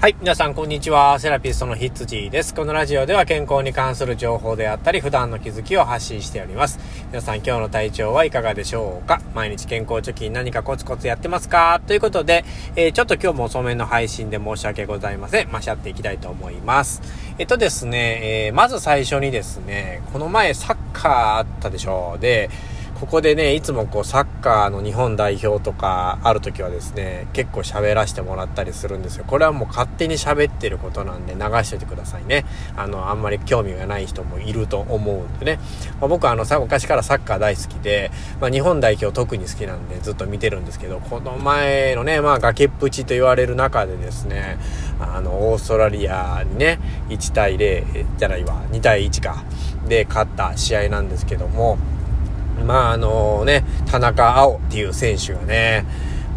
[0.00, 0.16] はい。
[0.20, 1.18] 皆さん、こんにちは。
[1.18, 2.54] セラピストのヒッツジーです。
[2.54, 6.78] このラジオでは健康に関する情報であったり、普段の気づきを発信しております。
[7.08, 9.20] 皆さん、今日の体調はいかがでしょうか？
[9.34, 11.80] 毎日健康貯金何かコツコツやってますか？
[11.84, 12.44] ということで、
[12.76, 15.50] えー、ちょっと今日も遅めの配信で申し訳ございません。
[15.50, 17.02] ましゃっていきたいと思います。
[17.38, 22.20] えっとですね、えー、まず最初にですね、この前サッカーあったでしょう。
[22.20, 22.50] で、
[23.00, 29.24] ここでね、いつもこうサッカーの日本代表とかある時はですね、結構喋らせてもらったりするんですよ。
[29.24, 32.44] これはもう勝手に喋ってることなんで流しといてくださいね。
[32.76, 35.60] あの、あんまり興味がない人もいると思うんでね。
[36.00, 44.58] まあ、僕はあの、昔からサッカー大好きで、まあ、日本代表特に好きなんでずっと見てるんですけど、この前のね、まあ崖っぷちと言われる中でですね、
[44.98, 46.80] あの、オーストラリアにね、
[47.10, 49.44] 1対0じゃないわ、2対1か、
[49.86, 51.78] で勝った試合なんですけども、
[52.64, 55.84] まああのね、田中碧っていう選手がね、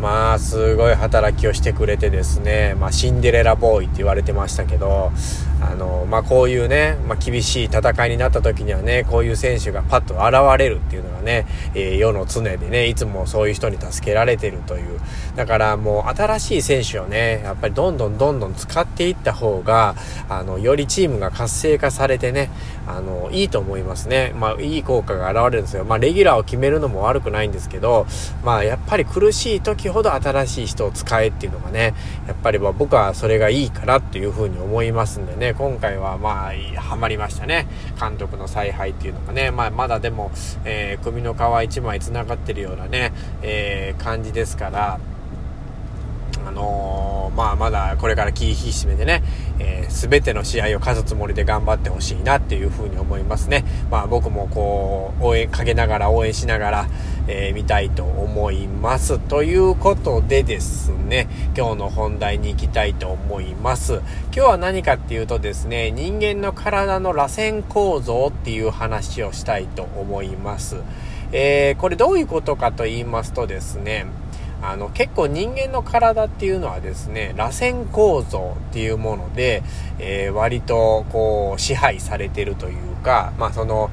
[0.00, 5.12] まあ、すごい働きをしてくれてですね、まあ、シンデレラボーイって言われてましたけど、
[5.60, 15.00] あの、まあ、こういうね、まあ、厳しい戦いになった時にはね、こういう選手がパッと現れるっていうのがね、えー、世の常でね、いつもそういう人に助けられてるという。
[15.36, 19.94] だからもう新しい選手をね、やっぱりどんどんどんどん使っていった方が、
[20.30, 22.50] あの、よりチームが活性化されてね、
[22.86, 24.32] あの、いいと思いますね。
[24.34, 25.84] まあ、いい効果が現れるんですよ。
[25.84, 28.06] まあ、レギュラーを決めるのも悪くないんですけど、
[28.42, 31.94] まあ、やっぱり苦しい時ほど新しい人を使えっていうのがね、
[32.26, 37.66] やっぱりま僕はそれがいいからっていうふうに思いますんでね、今回はまあ、ハマりましたね。
[37.98, 40.30] 監督の采配っていうのがね、まあ、まだでも、
[40.64, 44.98] えー、首の皮一枚繋がってるようなね、えー、感じですから、
[46.46, 49.22] あのー、まあ、まだこれから気引き締めてね、
[49.58, 53.64] えー、全ての試合を勝つつもりで頑張ってほしいなっていうふうに思いますね。
[53.90, 56.86] まあ、僕もこう、応援かけながら、応援しながら、
[57.28, 59.18] えー、見たいと思います。
[59.18, 64.00] ということでですね、今日の本題に行きたいと思います。
[64.32, 70.76] 今日は何かっていうとですね、人間の体の螺旋構造っていう話をしたいと思います。
[71.32, 74.06] えー、これどういうことかと言いますとですね、
[74.62, 79.62] あの、結構人間の体っていうのはですね、螺旋構造っていうもので、
[79.98, 83.90] えー、割とこう支配されてるというか、まあその、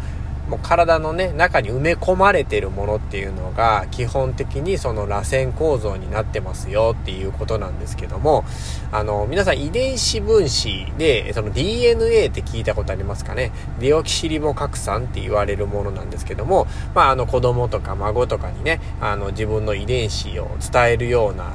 [0.47, 8.46] もう体のね、中に埋め込まれてるものっていうのが、基本的にその螺旋構造になってますよっていうことなんですけども、
[8.91, 13.52] あの、皆さん遺伝子分子で、その DNA って聞いたことありますかね？
[13.80, 21.52] デオキシリボ核酸って言われるものなんですけども、まあ、あの子供とか孫とかにね、あの自分の遺伝子を伝えるような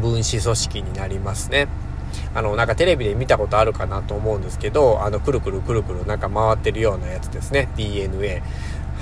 [0.00, 1.68] 分子組織になりますね。
[2.34, 7.68] あの、なんかテレビで見たことあるかなと思うんですけど、あの、くるくるくるくるなんか回ってるようなやつですね。
[7.76, 8.42] DNA。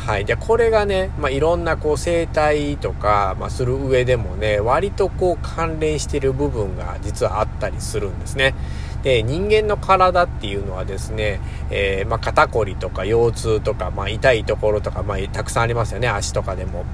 [0.06, 0.24] はい。
[0.24, 8.54] で、これがね、まあ、いろんなこう生態とか、まあ、する上でもね、割とこう関連してる部分が実はあったりするんですね。
[9.02, 11.40] で、人間の体っていうのはですね、
[11.70, 16.84] えー、まあ、肩こりとか腰痛とか、まあ、痛いところとか、まあ、たくさんありますよね、足とかでも。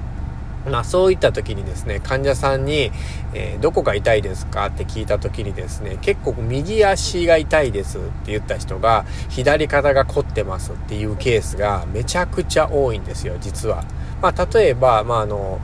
[0.67, 2.91] まあそういった時にですね、患者さんに、
[3.33, 13.83] えー、どこが痛いですかって聞いた時にですね、結構右足が痛いですって言った人が、左肩が凝ってますっていうケースがめちゃくちゃ多いんですよ、実は。
[14.21, 15.59] まあ例えば、まああの、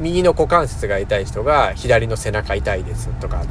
[0.00, 3.42] 右の股関節が痛い人が左の背中痛いですとか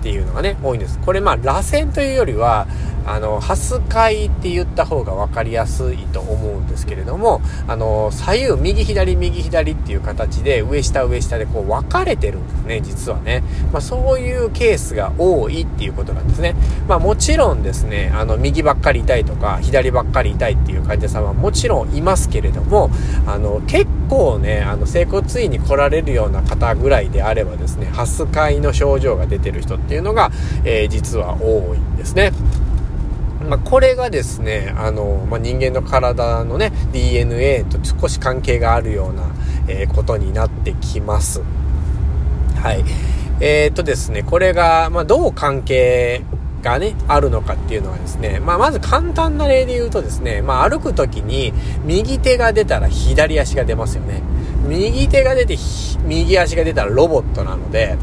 [0.00, 0.98] っていうのがね、多いんです。
[1.00, 2.66] これまあ、螺旋というよりは、
[3.06, 13.42] あの、ハスって言った方が分かりやすいと思うんですけれども、あの、左右、右左、右左っていう形で、上下上下でこう分かれてるんですね、実はね。
[13.72, 16.54] まあ、そういうケースが多いっていうことなんですね。
[16.88, 22.90] まあ、もちろんですね、あの、右ばっかり痛いとか、左ばっかり痛いっていう患者さんはもちろんいますけれども、
[23.26, 23.99] あの、結構
[24.38, 30.30] ね、あの、整骨院に来られるような方ぐらいであればですね、ハスの症状が出てる人っていうのが、
[30.64, 32.32] えー、実は多いんですね。
[33.48, 39.30] まあ、これがですね、あの、まあ、人間の体のね、DNA と少し関係があるような、
[39.68, 41.42] えー、ことになってきます。
[42.62, 42.84] はい。
[43.40, 46.22] えー、っとですね、これが、まあ、どう関係
[46.62, 51.52] がね、あるのかっていうのはですね、まあ、まず簡単な例で言うとですね、まあ、歩く時に
[51.84, 54.22] 右手が出たら左足が出ますよね。
[54.68, 55.56] 右手が出て、
[56.04, 57.96] 右足が出たらロボットなので、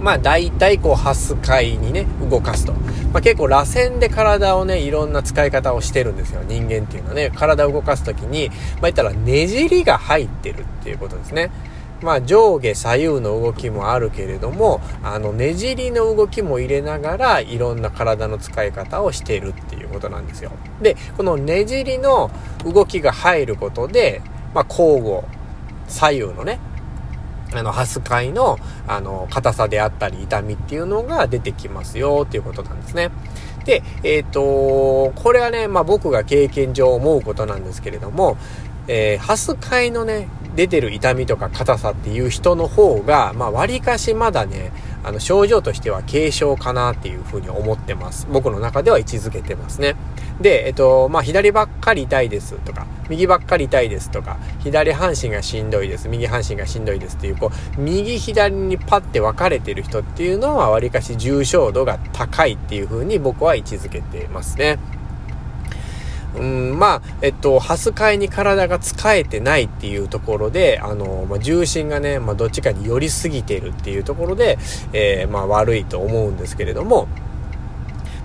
[0.00, 2.72] まあ大体こう、ハス回にね、動かすと。
[3.12, 6.42] まあ結構螺旋で体をね、いろんな使い方をしてるんですよ。
[6.48, 11.50] 人間っていうのはね、体を動かすときに、まあ言ったらねじりが入ってるっていうことですね。
[12.02, 20.50] まあ上下左右の動きもあるけれども、あのねじりの動きも入れながら、いろんな体の使い方をしているっていうことなんですよ。
[20.80, 22.30] で、このねじりの
[22.64, 24.22] 動きが入ることで、
[24.54, 25.22] まあ交互、
[25.88, 26.58] 左右のね、
[27.54, 33.10] あの、ハスカイの、あの、硬さであったり、痛みっていうのが出てきますよ、っていうことなんですね。
[33.64, 38.36] で、えっ、ー、と、これはね、まあ僕が経験上思うことなんですけれども、
[38.88, 44.72] えー、ハスカイのね、出てる痛みとか硬さっていう人の方が、まあ割かしまだね、
[45.04, 48.26] あの症状としては軽症かなっていうふうに思ってます。
[48.30, 49.96] 僕の中では位置づけてますね。
[50.40, 64.78] で、えっと、まあ、左ばっかり痛いですとか、右ばっかり痛いですとか、左半身がしんどいです、右半身がしんどいですっていう、こう、右左にパッて分かれてる人っていうのは、わりかし重症度が高いっていうふうに僕は位置づけてますね。
[66.36, 74.58] うん、まあ、えっと、ハスカイに体が使えてないっていうところで、あの、まあ、重心がね、まあ、どっちかに寄りすぎてるっていうところで、
[74.92, 77.08] えー、まあ、悪いと思うんですけれども、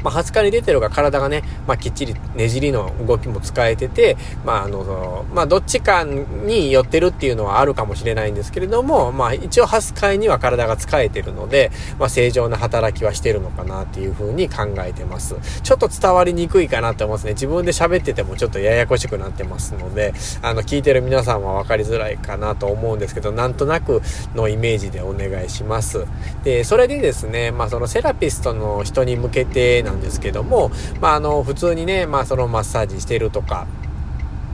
[0.03, 15.35] まあ、20日に出てるが体がね、まあ、きっちりねじりの動きも使えてて、まあ、あの、まあ、どっちかに寄ってるっていうのはあるかもしれないんですけれども、まあ、一応20日には体が使えてるので、まあ、正常な働きはしてるのかなっていうふうに考えてます。
[15.63, 17.33] ちょっと伝わりにくいかなって思いますね。
[17.33, 24.01] 自分で喋っててもちょっとややこしくなってますので、あの、聞いてる皆さんは分かりづらいかなと思うんですけど、なんとなく
[24.35, 26.05] のイメージでお願いします。
[26.43, 33.67] で、それでですね、まあ、そのセラピストの人に向けてなんですけども、まあ、あの、普通にね、まあ、そのマッサージしてるとか、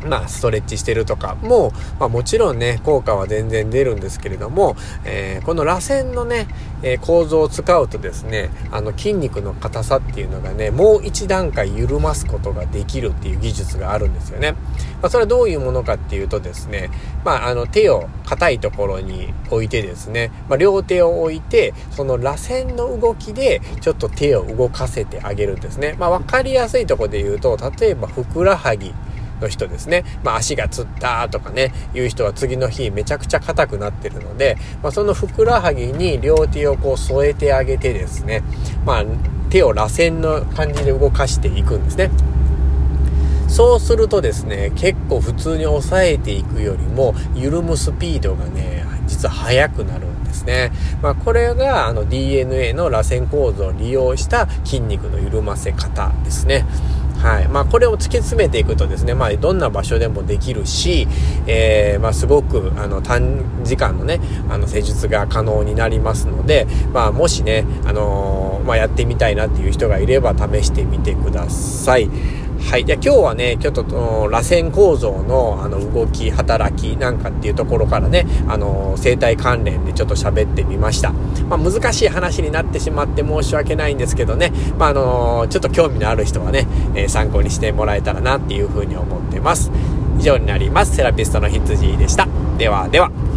[0.06, 4.76] まあ、ストレッチしてるとかも、まあ、もちろんね、効果は全然出るんですけれども、
[5.06, 6.48] えー、この螺旋のね、
[6.82, 14.56] えー、構造を使うとですね、あの筋肉の硬さっていうのがね、もう一段階緩ますことができるっていう技術があるんですよね。
[15.04, 16.90] まあ、それはどういうものかっていうとですね、
[17.26, 25.96] まあ、あの手を硬いところに置いてですね、まあ、両手を置いて、その螺旋の動きでちょっと手を動かせてあげるんですね。
[26.00, 28.96] まあ、わかりやすいところで言うと、例えばふくらはぎ、
[29.42, 30.06] の人ですね。
[30.24, 38.42] まあ足がつったとかね、いう人は次の日めちゃくちゃ硬くなってるので、まあそのふくらはぎに両手をこう添えてあげてですね、
[38.86, 39.06] まあ
[39.50, 42.10] 手を螺旋の感じで動かしていくんですね。
[43.54, 50.72] そうするとですね、結構普通に抑えていくよりも緩むスピードがね、実は速くなるんですね。
[51.04, 56.66] まあ、これがあの DNA の螺旋構造を利用した筋肉の緩ませ方ですね。
[57.20, 57.48] はい。
[57.48, 61.08] まあ、これを突き詰めていくとですね、まあ、どんな場所でもできるし、
[61.46, 72.10] えー、まあ、すごく、あの、短時間のね、あの、施術が可能になりますので、まあ、もしね、あのー、まあ、やってみたいなっていう人がいれば試してみてください。
[72.70, 72.86] はい。
[72.86, 73.84] で、今日はね、ちょっと、
[74.32, 81.12] 螺旋構造の、あの、動き、働きなんかっていうところからね、あの、生態関連でちょっと喋ってみました。
[81.50, 89.72] まあ、難しい話になってしまって申し訳ないんですけどね、まあ、あの、ちょっと興味のある人はね、えー、参考にしてもらえたらなっていうふうに思ってます。
[90.18, 90.96] 以上になります。
[90.96, 92.28] セラピストの羊でした。
[92.58, 93.33] ではでは。